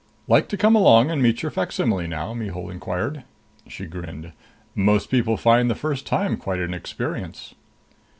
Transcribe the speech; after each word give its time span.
"Like 0.27 0.47
to 0.49 0.57
come 0.57 0.75
along 0.75 1.11
and 1.11 1.21
meet 1.21 1.43
your 1.43 1.51
facsimile 1.51 2.07
now?" 2.07 2.33
Mihul 2.33 2.71
inquired. 2.71 3.23
She 3.67 3.85
grinned. 3.85 4.31
"Most 4.73 5.11
people 5.11 5.37
find 5.37 5.69
the 5.69 5.75
first 5.75 6.07
time 6.07 6.37
quite 6.37 6.59
an 6.59 6.73
experience." 6.73 7.53